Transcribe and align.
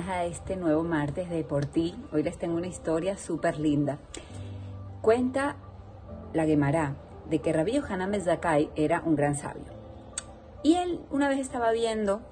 bienvenidas 0.00 0.08
a 0.08 0.24
este 0.24 0.56
nuevo 0.56 0.82
martes 0.82 1.28
de 1.28 1.44
Por 1.44 1.66
Ti. 1.66 1.94
Hoy 2.12 2.22
les 2.22 2.38
tengo 2.38 2.56
una 2.56 2.66
historia 2.68 3.18
súper 3.18 3.58
linda. 3.58 3.98
Cuenta 5.02 5.56
la 6.32 6.46
Gemara 6.46 6.94
de 7.28 7.40
que 7.40 7.52
Rabbi 7.52 7.72
Yohanan 7.72 8.10
Ben 8.10 8.22
era 8.76 9.02
un 9.04 9.16
gran 9.16 9.34
sabio. 9.34 9.64
Y 10.62 10.76
él 10.76 11.00
una 11.10 11.28
vez 11.28 11.38
estaba 11.38 11.72
viendo 11.72 12.22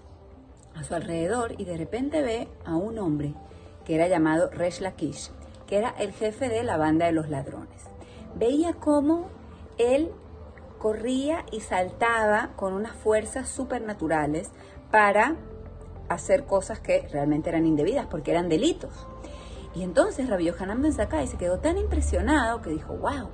a 0.75 0.83
su 0.85 0.95
alrededor 0.95 1.55
y 1.59 1.65
de 1.65 1.77
repente 1.77 2.23
ve 2.23 2.49
a 2.65 2.75
un 2.77 2.99
hombre 2.99 3.35
que 3.85 3.97
era 3.97 4.09
llamado 4.09 4.51
Resh 4.51 4.81
Lakish, 4.81 5.31
que 5.67 5.77
era 5.77 5.91
el 5.99 6.13
jefe 6.13 6.49
de 6.49 6.63
la 6.63 6.77
banda 6.77 7.07
de 7.07 7.13
los 7.13 7.29
ladrones. 7.29 7.85
Veía 8.35 8.73
cómo 8.73 9.29
él 9.79 10.11
corría 10.79 11.45
y 11.51 11.61
saltaba 11.61 12.51
con 12.57 12.73
unas 12.73 12.93
fuerzas 12.93 13.49
supernaturales 13.49 14.53
para 14.91 15.37
hacer 16.09 16.45
cosas 16.45 16.81
que 16.81 17.07
realmente 17.09 17.51
eran 17.51 17.67
indebidas 17.67 18.07
porque 18.07 18.31
eran 18.31 18.49
delitos. 18.49 19.07
Y 19.75 19.83
entonces 19.83 20.29
Rabbi 20.29 20.45
Yohanan 20.45 20.83
Ben 20.83 20.93
se 20.93 21.37
quedó 21.39 21.59
tan 21.59 21.79
impresionado 21.79 22.63
que 22.63 22.71
dijo, 22.71 22.95
wow, 22.95 23.29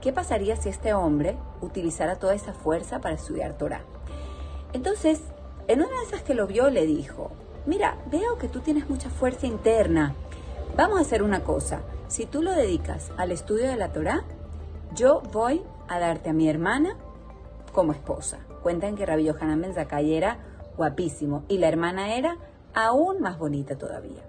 ¿qué 0.00 0.12
pasaría 0.12 0.56
si 0.56 0.68
este 0.68 0.94
hombre 0.94 1.36
utilizara 1.60 2.16
toda 2.16 2.34
esa 2.34 2.52
fuerza 2.52 3.00
para 3.00 3.14
estudiar 3.14 3.58
Torah? 3.58 3.82
Entonces, 4.72 5.20
en 5.68 5.80
una 5.80 5.90
de 5.90 6.06
esas 6.06 6.22
que 6.22 6.34
lo 6.34 6.46
vio, 6.46 6.70
le 6.70 6.86
dijo, 6.86 7.30
mira, 7.66 7.98
veo 8.10 8.38
que 8.38 8.48
tú 8.48 8.60
tienes 8.60 8.88
mucha 8.88 9.10
fuerza 9.10 9.46
interna. 9.46 10.14
Vamos 10.76 10.98
a 10.98 11.02
hacer 11.02 11.22
una 11.22 11.44
cosa. 11.44 11.82
Si 12.08 12.26
tú 12.26 12.42
lo 12.42 12.52
dedicas 12.52 13.10
al 13.16 13.32
estudio 13.32 13.68
de 13.68 13.76
la 13.76 13.92
Torah, 13.92 14.24
yo 14.94 15.20
voy 15.32 15.62
a 15.88 15.98
darte 15.98 16.30
a 16.30 16.32
mi 16.32 16.48
hermana 16.48 16.96
como 17.72 17.92
esposa. 17.92 18.38
Cuentan 18.62 18.96
que 18.96 19.06
Rabbi 19.06 19.24
Yohanan 19.24 19.60
Ben 19.60 19.74
era 20.10 20.38
guapísimo. 20.76 21.44
Y 21.48 21.58
la 21.58 21.68
hermana 21.68 22.16
era 22.16 22.36
aún 22.74 23.20
más 23.20 23.38
bonita 23.38 23.76
todavía. 23.76 24.22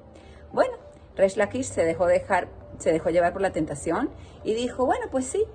Bueno, 0.52 0.74
Resh 1.16 1.38
Lakish 1.38 1.66
se 1.66 1.84
dejó 1.84 2.06
dejar, 2.06 2.48
se 2.78 2.92
dejó 2.92 3.10
llevar 3.10 3.34
por 3.34 3.42
la 3.42 3.52
tentación 3.52 4.10
y 4.44 4.54
dijo, 4.54 4.86
bueno, 4.86 5.06
pues 5.12 5.26
sí. 5.26 5.46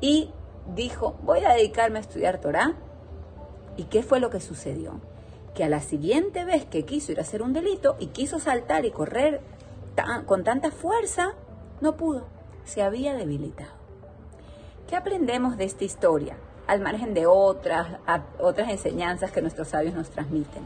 Y 0.00 0.30
dijo, 0.74 1.18
voy 1.22 1.44
a 1.44 1.52
dedicarme 1.52 1.98
a 1.98 2.02
estudiar 2.02 2.40
Torah. 2.40 2.74
¿Y 3.76 3.84
qué 3.84 4.02
fue 4.02 4.20
lo 4.20 4.30
que 4.30 4.40
sucedió? 4.40 5.00
Que 5.54 5.64
a 5.64 5.68
la 5.68 5.80
siguiente 5.80 6.44
vez 6.44 6.64
que 6.64 6.84
quiso 6.84 7.12
ir 7.12 7.18
a 7.18 7.22
hacer 7.22 7.42
un 7.42 7.52
delito 7.52 7.96
y 7.98 8.08
quiso 8.08 8.38
saltar 8.38 8.84
y 8.84 8.90
correr 8.90 9.40
con 10.26 10.44
tanta 10.44 10.70
fuerza, 10.70 11.34
no 11.80 11.96
pudo. 11.96 12.26
Se 12.64 12.82
había 12.82 13.14
debilitado. 13.14 13.72
¿Qué 14.86 14.96
aprendemos 14.96 15.56
de 15.56 15.64
esta 15.64 15.84
historia? 15.84 16.36
Al 16.70 16.80
margen 16.80 17.14
de 17.14 17.26
otras, 17.26 17.98
otras 18.38 18.70
enseñanzas 18.70 19.32
que 19.32 19.42
nuestros 19.42 19.66
sabios 19.66 19.92
nos 19.92 20.08
transmiten. 20.08 20.62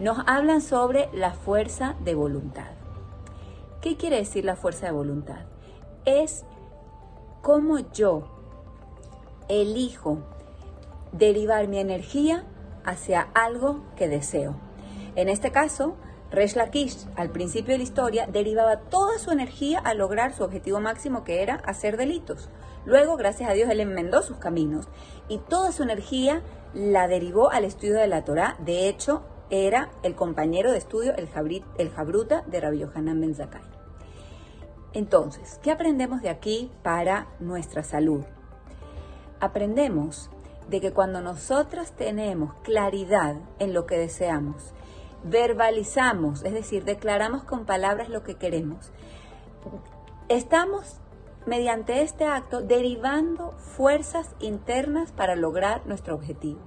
Nos 0.00 0.16
hablan 0.26 0.62
sobre 0.62 1.10
la 1.12 1.32
fuerza 1.32 1.96
de 2.00 2.14
voluntad. 2.14 2.70
¿Qué 3.82 3.98
quiere 3.98 4.16
decir 4.16 4.46
la 4.46 4.56
fuerza 4.56 4.86
de 4.86 4.92
voluntad? 4.92 5.40
Es 6.06 6.46
cómo 7.42 7.78
yo 7.92 8.26
elijo 9.48 10.16
derivar 11.12 11.68
mi 11.68 11.78
energía 11.78 12.44
hacia 12.82 13.28
algo 13.34 13.82
que 13.96 14.08
deseo. 14.08 14.54
En 15.14 15.28
este 15.28 15.52
caso, 15.52 15.94
Resh 16.30 16.56
Lakish, 16.56 17.06
al 17.16 17.30
principio 17.30 17.72
de 17.72 17.78
la 17.78 17.84
historia, 17.84 18.26
derivaba 18.26 18.80
toda 18.80 19.18
su 19.18 19.30
energía 19.30 19.78
a 19.78 19.94
lograr 19.94 20.32
su 20.34 20.42
objetivo 20.42 20.80
máximo, 20.80 21.24
que 21.24 21.42
era 21.42 21.56
hacer 21.66 21.96
delitos. 21.96 22.48
Luego, 22.84 23.16
gracias 23.16 23.48
a 23.48 23.54
Dios, 23.54 23.70
él 23.70 23.80
enmendó 23.80 24.22
sus 24.22 24.38
caminos 24.38 24.88
y 25.28 25.38
toda 25.38 25.72
su 25.72 25.82
energía 25.82 26.42
la 26.74 27.08
derivó 27.08 27.50
al 27.50 27.64
estudio 27.64 27.94
de 27.94 28.08
la 28.08 28.24
Torá. 28.24 28.56
De 28.58 28.88
hecho, 28.88 29.22
era 29.50 29.90
el 30.02 30.14
compañero 30.14 30.72
de 30.72 30.78
estudio, 30.78 31.14
el, 31.16 31.28
el 31.78 31.90
Jabruta 31.90 32.42
de 32.46 32.60
Rabbi 32.60 32.80
Yohanan 32.80 33.20
Ben 33.20 33.34
Zakkai. 33.34 33.62
Entonces, 34.92 35.58
¿qué 35.62 35.70
aprendemos 35.70 36.22
de 36.22 36.28
aquí 36.28 36.70
para 36.82 37.26
nuestra 37.40 37.82
salud? 37.82 38.24
Aprendemos 39.40 40.30
de 40.68 40.80
que 40.80 40.92
cuando 40.92 41.20
nosotras 41.20 41.92
tenemos 41.92 42.54
claridad 42.62 43.36
en 43.58 43.74
lo 43.74 43.86
que 43.86 43.98
deseamos, 43.98 44.72
verbalizamos, 45.24 46.44
es 46.44 46.52
decir, 46.52 46.84
declaramos 46.84 47.44
con 47.44 47.64
palabras 47.64 48.08
lo 48.08 48.22
que 48.22 48.36
queremos, 48.36 48.92
estamos 50.28 51.00
mediante 51.46 52.02
este 52.02 52.24
acto 52.24 52.62
derivando 52.62 53.52
fuerzas 53.58 54.34
internas 54.40 55.12
para 55.12 55.36
lograr 55.36 55.86
nuestro 55.86 56.14
objetivo. 56.14 56.60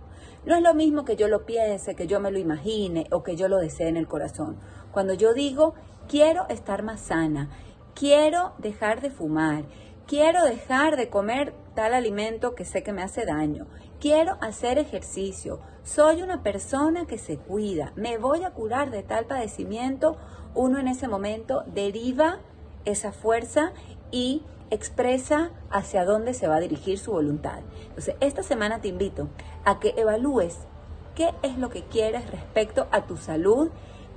No 0.45 0.55
es 0.55 0.61
lo 0.61 0.73
mismo 0.73 1.03
que 1.03 1.15
yo 1.15 1.27
lo 1.27 1.45
piense, 1.45 1.95
que 1.95 2.07
yo 2.07 2.19
me 2.19 2.31
lo 2.31 2.37
imagine 2.37 3.07
o 3.11 3.23
que 3.23 3.35
yo 3.35 3.47
lo 3.47 3.57
desee 3.57 3.89
en 3.89 3.97
el 3.97 4.07
corazón. 4.07 4.57
Cuando 4.91 5.13
yo 5.13 5.33
digo, 5.33 5.73
quiero 6.07 6.47
estar 6.49 6.83
más 6.83 7.01
sana, 7.01 7.49
quiero 7.93 8.53
dejar 8.57 9.01
de 9.01 9.09
fumar, 9.09 9.65
quiero 10.07 10.45
dejar 10.45 10.95
de 10.95 11.09
comer 11.09 11.53
tal 11.75 11.93
alimento 11.93 12.55
que 12.55 12.65
sé 12.65 12.81
que 12.81 12.93
me 12.93 13.03
hace 13.03 13.25
daño, 13.25 13.67
quiero 13.99 14.37
hacer 14.41 14.77
ejercicio, 14.77 15.59
soy 15.83 16.21
una 16.21 16.43
persona 16.43 17.05
que 17.05 17.17
se 17.17 17.37
cuida, 17.37 17.91
me 17.95 18.17
voy 18.17 18.43
a 18.43 18.51
curar 18.51 18.89
de 18.89 19.03
tal 19.03 19.25
padecimiento, 19.25 20.17
uno 20.55 20.79
en 20.79 20.87
ese 20.87 21.07
momento 21.07 21.63
deriva 21.67 22.39
esa 22.85 23.11
fuerza 23.11 23.73
y 24.09 24.43
expresa 24.69 25.51
hacia 25.69 26.05
dónde 26.05 26.33
se 26.33 26.47
va 26.47 26.55
a 26.55 26.61
dirigir 26.61 26.97
su 26.97 27.11
voluntad. 27.11 27.59
Entonces, 27.89 28.15
esta 28.21 28.43
semana 28.43 28.79
te 28.79 28.87
invito 28.87 29.27
a 29.65 29.79
que 29.79 29.93
evalúes 29.97 30.57
qué 31.15 31.33
es 31.41 31.57
lo 31.57 31.69
que 31.69 31.83
quieres 31.83 32.29
respecto 32.31 32.87
a 32.91 33.05
tu 33.05 33.17
salud 33.17 33.71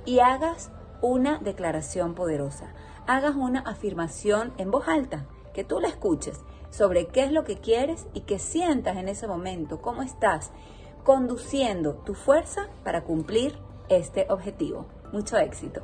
y 0.05 0.19
hagas 0.19 0.71
una 1.01 1.37
declaración 1.39 2.15
poderosa. 2.15 2.73
Hagas 3.07 3.35
una 3.35 3.61
afirmación 3.61 4.53
en 4.57 4.71
voz 4.71 4.87
alta, 4.87 5.25
que 5.53 5.63
tú 5.63 5.79
la 5.79 5.87
escuches 5.87 6.39
sobre 6.69 7.07
qué 7.07 7.23
es 7.23 7.31
lo 7.31 7.43
que 7.43 7.57
quieres 7.57 8.07
y 8.13 8.21
que 8.21 8.39
sientas 8.39 8.97
en 8.97 9.09
ese 9.09 9.27
momento 9.27 9.81
cómo 9.81 10.01
estás 10.01 10.51
conduciendo 11.03 11.95
tu 12.05 12.13
fuerza 12.13 12.67
para 12.83 13.03
cumplir 13.03 13.57
este 13.89 14.25
objetivo. 14.29 14.85
Mucho 15.11 15.37
éxito. 15.37 15.81